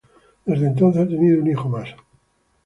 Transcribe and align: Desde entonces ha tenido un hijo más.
Desde 0.47 0.65
entonces 0.65 1.03
ha 1.03 1.07
tenido 1.07 1.39
un 1.43 1.47
hijo 1.47 1.69
más. 1.69 1.89